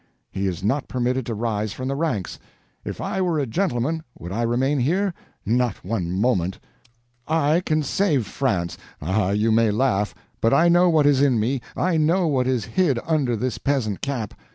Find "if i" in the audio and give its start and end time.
2.83-3.21